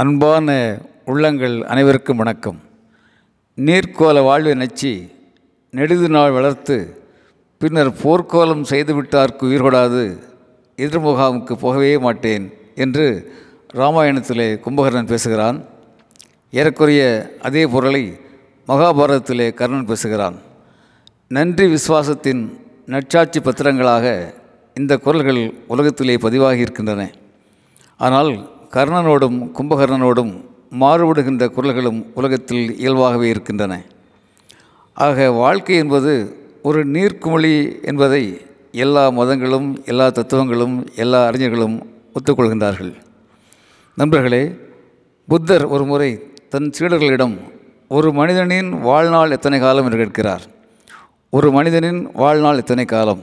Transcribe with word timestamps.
அன்பான 0.00 0.78
உள்ளங்கள் 1.04 1.64
அனைவருக்கும் 1.64 2.16
வணக்கம். 2.16 2.58
நீர்க்கோல 3.56 4.22
வாழ்வை 4.22 4.52
நச்சி 4.52 5.12
நெடுது 5.72 6.08
நாள் 6.08 6.30
வளர்த்து 6.30 7.02
பின்னர் 7.58 7.88
போர்க்கோலம் 7.88 8.62
செய்துவிட்டார்க்கு 8.70 9.40
உயிர்கொடாது 9.40 10.18
எதிர் 10.74 11.00
எதிர்முகாமுக்கு 11.00 11.52
போகவே 11.52 11.98
மாட்டேன் 11.98 12.52
என்று 12.74 13.32
ராமாயணத்திலே 13.74 14.58
கும்பகர்ணன் 14.64 15.06
பேசுகிறான். 15.06 15.64
ஏறக்குறைய 16.50 17.34
அதே 17.42 17.66
பொருளை 17.66 18.20
மகாபாரதத்திலே 18.68 19.54
கர்ணன் 19.54 19.84
பேசுகிறான். 19.84 20.38
நன்றி 21.28 21.74
விசுவாசத்தின் 21.74 22.58
நற்சாட்சி 22.86 23.40
பத்திரங்களாக 23.40 24.34
இந்த 24.74 24.96
குரல்கள் 24.98 25.54
உலகத்திலே 25.66 26.16
பதிவாகி 26.16 26.58
இருக்கின்றன. 26.58 27.10
ஆனால் 27.96 28.56
கர்ணனோடும் 28.70 29.50
கும்பகர்ணனோடும் 29.54 30.44
மாறுபடுகின்ற 30.80 31.48
குரல்களும் 31.48 32.06
உலகத்தில் 32.14 32.78
இயல்பாகவே 32.78 33.28
இருக்கின்றன. 33.28 33.82
ஆக 34.94 35.30
வாழ்க்கை 35.30 35.76
என்பது 35.76 36.36
ஒரு 36.62 36.86
நீர்க்குமிழி 36.86 37.84
என்பதை 37.84 38.46
எல்லா 38.72 39.10
மதங்களும் 39.10 39.84
எல்லா 39.86 40.08
தத்துவங்களும் 40.08 40.88
எல்லா 40.96 41.26
அறிஞர்களும் 41.26 41.90
ஒத்துக்கொள்கின்றார்கள். 42.14 42.94
நண்பர்களே 43.94 44.56
புத்தர் 45.28 45.64
ஒரு 45.64 45.84
முறை 45.84 46.32
தன் 46.48 46.72
சீடர்களிடம் 46.78 47.38
ஒரு 47.88 48.12
மனிதனின் 48.12 48.80
வாழ்நாள் 48.80 49.30
எத்தனை 49.30 49.58
காலம்? 49.58 49.84
என்று 49.84 49.98
கேட்கிறார். 49.98 50.42
ஒரு 51.30 51.52
மனிதனின் 51.52 52.10
வாழ்நாள் 52.12 52.56
எத்தனை 52.56 52.84
காலம்? 52.84 53.20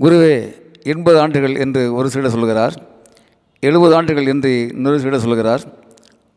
குருவே 0.00 0.52
எண்பது 0.82 1.20
ஆண்டுகள் 1.20 1.56
என்று 1.56 1.94
ஒரு 1.94 2.10
சீடர் 2.10 2.30
சொல்கிறார். 2.30 2.90
எழுபது 3.66 3.94
ஆண்டுகள் 3.96 4.28
என்று 4.32 4.50
இன்னொரு 4.76 4.96
சீடர் 5.02 5.22
சொல்கிறார் 5.24 5.64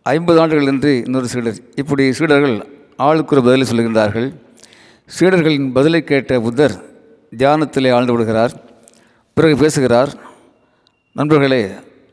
ஐம்பது 0.05 0.37
ஆண்டுகள் 0.41 0.69
என்று 0.71 0.91
இன்னொரு 1.05 1.27
சீடர். 1.31 1.59
இப்படி 1.81 2.03
சீடர்கள் 2.17 2.57
ஆளுக்கு 3.05 3.33
ஒரு 3.35 3.43
பதிலை 3.45 3.65
சொல்கின்றார்கள். 3.69 4.27
சீடர்களின் 5.15 5.65
பதிலை 5.77 6.01
கேட்ட 6.11 6.37
புத்தர் 6.45 6.75
தியானத்திலே 7.39 7.89
ஆழ்ந்து 7.95 8.13
விடுகிறார் 8.15 8.53
பிறகு 9.37 9.55
பேசுகிறார் 9.61 10.11
நண்பர்களே 11.19 11.61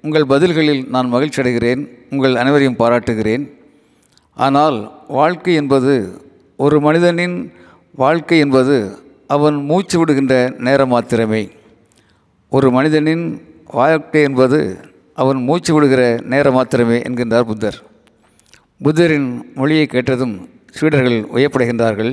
உங்கள் 0.07 0.27
பதில்களில் 0.33 0.81
நான் 0.95 1.13
மகிழ்ச்சி 1.15 1.41
அடைகிறேன் 1.43 1.83
உங்கள் 2.13 2.39
அனைவரையும் 2.43 2.79
பாராட்டுகிறேன். 2.83 3.45
ஆனால் 4.37 4.79
வாழ்க்கை 5.19 5.55
என்பது 5.63 5.95
ஒரு 6.65 6.79
மனிதனின் 6.87 7.37
வாழ்க்கை 8.03 8.39
என்பது 8.45 8.77
அவன் 9.37 9.59
மூச்சு 9.71 9.99
விடுகின்ற 10.01 10.35
நேரம் 10.69 10.93
மாத்திரமே. 10.95 11.43
ஒரு 12.57 12.71
மனிதனின் 12.79 13.27
வாழ்க்கை 13.81 14.23
என்பது 14.31 14.61
அவன் 15.21 15.41
மூச்சு 15.47 15.71
விடுகிற 15.75 16.03
நேரம் 16.33 16.57
மாத்திரமே 16.57 16.99
என்கின்றார் 17.07 17.49
புத்தர். 17.51 17.79
புத்தரின் 18.85 19.27
மொழியை 19.59 19.87
கேட்டதும் 19.95 20.35
சீடர்கள் 20.77 21.19
உயப்படைகின்றார்கள் 21.35 22.13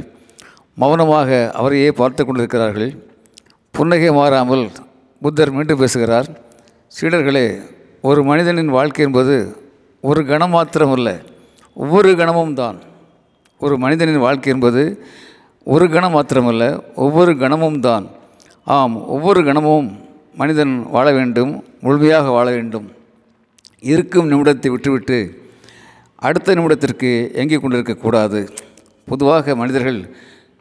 மௌனமாக 0.82 1.30
அவரையே 1.60 1.90
பார்த்து 2.00 2.22
கொண்டிருக்கிறார்கள். 2.24 2.90
புன்னகை 3.76 4.12
மாறாமல் 4.18 4.64
புத்தர் 5.22 5.54
மீண்டும் 5.56 5.82
பேசுகிறார். 5.84 6.28
சீடர்களே 6.98 7.46
ஒரு 8.10 8.22
மனிதனின் 8.30 8.76
வாழ்க்கை 8.78 9.04
என்பது 9.08 9.36
ஒரு 10.04 10.22
கணம் 10.30 10.54
மாத்திரமல்ல 10.56 11.10
ஒவ்வொரு 11.78 12.12
கணமும் 12.20 12.54
தான். 12.62 12.78
ஒரு 13.62 13.76
மனிதனின் 13.84 14.24
வாழ்க்கை 14.26 14.52
என்பது 14.54 14.84
ஒரு 15.74 15.86
கணம் 15.96 16.16
மாத்திரமல்ல 16.16 16.64
ஒவ்வொரு 17.06 17.32
கணமும் 17.42 17.80
தான். 17.88 18.06
ஆம் 18.76 18.96
ஒவ்வொரு 19.16 19.42
கணமும் 19.50 19.90
மனிதன் 20.42 20.74
வாழ 20.96 21.08
வேண்டும் 21.18 21.52
முழுமையாக 21.84 22.32
வாழ 22.36 22.48
வேண்டும். 22.56 22.88
இருக்கும் 23.92 24.30
நிமிடத்தை 24.32 24.70
விட்டுவிட்டு 24.74 25.20
அடுத்த 26.28 26.56
நிமிடத்திற்கு 26.58 27.10
எங்கிக் 27.42 27.62
கொண்டிருக்கக்கூடாது 27.64 28.40
பொதுவாக 29.08 29.56
மனிதர்கள் 29.60 30.00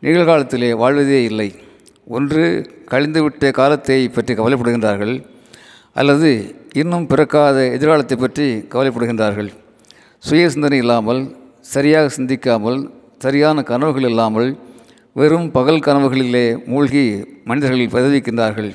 நிகழ்காலத்திலே 0.05 0.69
வாழ்வதே 0.83 1.21
இல்லை. 1.31 1.49
ஒன்று 2.17 2.45
கழிந்துவிட்ட 2.93 3.51
காலத்தை 3.59 3.97
பற்றி 4.17 4.33
கவலைப்படுகின்றார்கள் 4.41 5.15
அல்லது 6.01 6.31
இன்னும் 6.81 7.09
பிறக்காத 7.11 7.57
எதிர்காலத்தை 7.77 8.17
பற்றி 8.19 8.47
கவலைப்படுகின்றார்கள். 8.75 9.51
சுய 10.25 10.45
சிந்தனை 10.55 10.79
இல்லாமல் 10.85 11.23
சரியாக 11.75 12.13
சிந்திக்காமல் 12.17 12.79
சரியான 13.25 13.63
கனவுகள் 13.71 14.07
இல்லாமல் 14.11 14.51
வெறும் 15.17 15.49
பகல் 15.57 15.85
கனவுகளிலே 15.87 16.47
மூழ்கி 16.71 17.05
மனிதர்கள் 17.49 17.93
பதவிக்கின்றார்கள் 17.97 18.71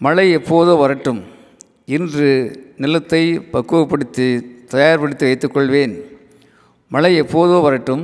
மழை 0.00 0.26
எப்போதோ 0.38 0.72
வரட்டும். 0.82 1.20
இன்று 1.88 2.28
நிலத்தை 2.76 3.20
பக்குவப்படுத்தி 3.52 4.26
தயார்படுத்தி 4.72 5.24
வைத்துக்கொள்வேன். 5.28 5.92
மழை 6.88 7.10
எப்போதோ 7.22 7.60
வரட்டும் 7.62 8.02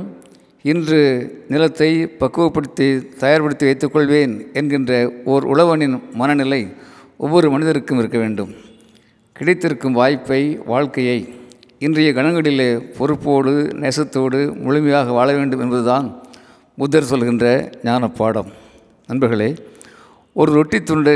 இன்று 0.61 0.99
நிலத்தை 1.47 1.89
பக்குவப்படுத்தி 2.21 2.87
தயார்படுத்தி 3.21 3.65
வைத்துக்கொள்வேன் 3.69 4.53
என்கின்ற 4.53 5.11
ஓர் 5.25 5.45
உழவனின் 5.45 5.97
மனநிலை 6.13 6.61
ஒவ்வொரு 7.17 7.49
மனிதருக்கும் 7.51 7.99
இருக்க 7.99 8.17
வேண்டும். 8.17 8.51
கிடைத்திருக்கும் 9.33 9.97
வாய்ப்பை 9.99 10.41
வாழ்க்கையை 10.65 11.19
இன்றைய 11.79 12.11
கணங்களிலே 12.13 12.69
பொறுப்போடு 12.97 13.53
நேசத்தோடு 13.83 14.41
முழுமையாக 14.55 15.11
வாழ 15.11 15.29
வேண்டும் 15.33 15.59
என்பதுதான் 15.59 16.07
புத்தர் 16.77 17.11
சொல்கின்ற 17.13 17.71
ஞான 17.83 18.07
பாடம் 18.19 18.51
நண்பர்களே 19.07 19.55
ஒரு 20.33 20.51
ரொட்டி 20.53 20.79
துண்டு 20.83 21.15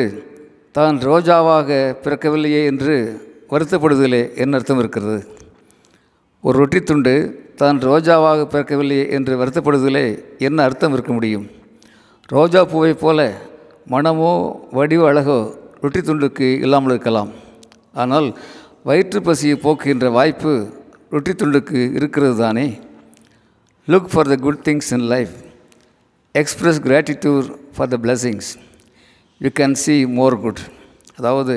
தான் 0.78 0.98
ரோஜாவாக 1.08 1.70
பிறக்கவில்லையே 2.06 2.62
என்று 2.72 2.96
வருத்தப்படுவதிலே 3.52 4.20
என்ன 4.44 4.58
அர்த்தம் 4.58 4.82
இருக்கிறது. 4.82 5.20
ஒரு 6.44 6.56
ரொட்டி 6.62 6.80
துண்டு 6.90 7.14
தான் 7.62 7.78
ரோஜாவாக 7.88 8.42
பிறக்கவில்லையே 8.54 9.06
என்று 9.18 9.34
வருத்தப்படுவதிலே 9.42 10.04
என்ன 10.48 10.66
அர்த்தம் 10.68 10.96
இருக்க 10.96 11.12
முடியும். 11.18 11.46
ரோஜா 12.36 12.62
பூவை 12.72 12.94
போல 13.04 13.26
மனமோ 13.94 14.34
வடிவ 14.78 15.08
அழகோ 15.12 15.40
ரொட்டி 15.84 16.02
துண்டுக்கு 16.10 16.48
இல்லாமல் 16.66 16.94
இருக்கலாம். 16.96 17.32
ஆனால் 18.04 18.28
வயிற்று 18.90 19.22
பசியை 19.28 19.56
போக்குகின்ற 19.66 20.08
வாய்ப்பு 20.18 20.54
ரொட்டி 21.16 21.34
துண்டுக்கு 21.42 21.80
இருக்கிறது 22.00 22.38
தானே. 22.46 22.68
Look 23.94 24.09
for 24.14 24.32
the 24.34 24.38
good 24.46 24.64
things 24.70 24.94
in 24.98 25.08
life 25.16 25.36
express 26.36 26.82
gratitude 26.88 27.50
for 27.78 27.92
the 27.94 28.00
blessings 28.06 28.52
you 29.40 29.50
can 29.59 29.75
see 29.81 30.08
more 30.08 30.36
good 30.40 30.59
அதாவது 31.16 31.56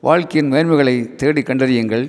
வாழ்க்கையின் 0.00 0.52
மேன்மைகளை 0.52 1.14
தேடி 1.14 1.42
கண்டறியுங்கள். 1.42 2.04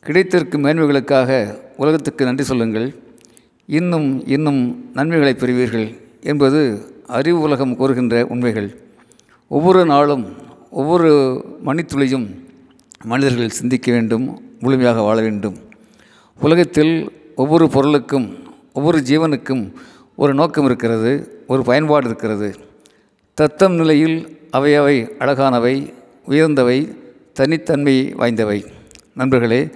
கிடைத்திருக்கும் 0.00 0.64
மேன்மைகளுக்காக 0.64 1.30
உலகத்துக்கு 1.76 2.24
நன்றி 2.24 2.44
சொல்லுங்கள். 2.44 2.86
இன்னும் 3.66 4.26
இன்னும் 4.26 4.60
நன்மைகளை 4.94 5.34
பெறுவீர்கள் 5.34 5.88
என்பது 6.22 6.60
அறிவு 7.06 7.40
உலகம் 7.40 7.76
கூறுகின்ற 7.76 8.26
உண்மைகள். 8.26 8.70
ஒவ்வொரு 9.48 9.86
நாளும் 9.86 10.24
ஒவ்வொரு 10.70 11.10
மணித்துளியும் 11.64 12.28
மனிதர்கள் 13.04 13.58
சிந்திக்க 13.60 13.90
வேண்டும் 13.92 14.42
முழுமையாக 14.60 15.00
வாழ 15.00 15.20
வேண்டும். 15.20 15.58
உலகத்தில் 16.40 16.94
ஒவ்வொரு 17.36 17.68
பொருளுக்கும் 17.68 18.38
ஒவ்வொரு 18.72 18.98
ஜீவனுக்கும் 18.98 19.72
ஒரு 20.16 20.34
நோக்கம் 20.34 20.64
இருக்கிறது 20.64 21.44
ஒரு 21.46 21.62
பயன்பாடு 21.62 22.08
இருக்கிறது. 22.08 22.68
தத்தம் 23.40 23.74
நிலையில் 23.74 24.16
அவை 24.50 24.74
அவை 24.74 24.96
அழகானவை 25.18 25.92
உயர்ந்தவை 26.26 26.78
தனித்தன்மை 27.32 28.14
வாய்ந்தவை. 28.18 28.64
நண்பர்களே 29.14 29.68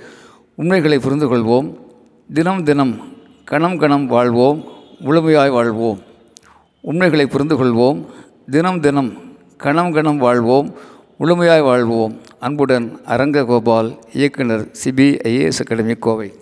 உண்மைகளை 0.54 0.98
புரிந்து 0.98 1.26
கொள்வோம். 1.30 1.74
தினம் 2.32 2.62
தினம் 2.62 2.92
கணம் 3.44 3.78
கணம் 3.78 4.06
வாழ்வோம் 4.06 4.64
முழுமையாய் 5.04 5.50
வாழ்வோம். 5.50 5.98
உண்மைகளை 6.80 7.26
புரிந்து 7.26 7.64
கொள்வோம். 7.64 8.04
தினம் 8.50 8.80
தினம் 8.80 9.10
கணம் 9.56 9.92
கணம் 9.92 10.18
வாழ்வோம் 10.18 10.74
முழுமையாய் 11.20 11.62
வாழ்வோம். 11.62 12.20
அன்புடன் 12.40 12.98
அரங்க 13.04 13.44
கோபால் 13.44 13.98
இயக்குனர் 14.12 14.68
சிபிஐஏஎஸ் 14.84 15.60
அகாடமி 15.60 15.94
கோவை. 15.94 16.32